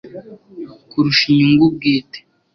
[0.89, 2.17] kurusha inyungu bwite